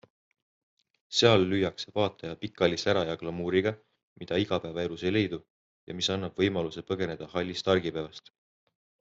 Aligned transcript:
Seal 1.17 1.43
lüüakse 1.51 1.91
vaataja 1.99 2.37
pikali 2.45 2.79
sära 2.83 3.03
ja 3.09 3.17
glamuuriga, 3.25 3.75
mida 4.23 4.41
igapäevaelus 4.45 5.05
ei 5.09 5.13
leidu 5.15 5.41
ja 5.93 5.99
mis 6.01 6.11
annab 6.17 6.43
võimaluse 6.45 6.87
põgeneda 6.91 7.31
hallist 7.37 7.73
argipäevast. 7.77 8.35